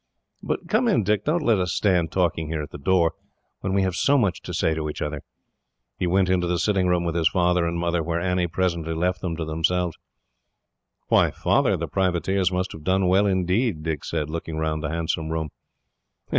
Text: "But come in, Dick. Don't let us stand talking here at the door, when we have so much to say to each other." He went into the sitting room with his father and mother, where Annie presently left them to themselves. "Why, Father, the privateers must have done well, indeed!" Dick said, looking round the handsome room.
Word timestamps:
"But 0.41 0.67
come 0.67 0.87
in, 0.87 1.03
Dick. 1.03 1.25
Don't 1.25 1.43
let 1.43 1.59
us 1.59 1.73
stand 1.73 2.11
talking 2.11 2.47
here 2.47 2.63
at 2.63 2.71
the 2.71 2.79
door, 2.79 3.13
when 3.59 3.71
we 3.73 3.83
have 3.83 3.93
so 3.93 4.17
much 4.17 4.41
to 4.41 4.51
say 4.51 4.73
to 4.73 4.89
each 4.89 4.99
other." 4.99 5.21
He 5.99 6.07
went 6.07 6.27
into 6.27 6.47
the 6.47 6.57
sitting 6.57 6.87
room 6.87 7.03
with 7.03 7.13
his 7.13 7.29
father 7.29 7.67
and 7.67 7.77
mother, 7.77 8.01
where 8.01 8.19
Annie 8.19 8.47
presently 8.47 8.95
left 8.95 9.21
them 9.21 9.35
to 9.37 9.45
themselves. 9.45 9.95
"Why, 11.09 11.29
Father, 11.29 11.77
the 11.77 11.87
privateers 11.87 12.51
must 12.51 12.71
have 12.71 12.83
done 12.83 13.07
well, 13.09 13.27
indeed!" 13.27 13.83
Dick 13.83 14.03
said, 14.03 14.27
looking 14.27 14.57
round 14.57 14.81
the 14.81 14.89
handsome 14.89 15.29
room. 15.29 15.49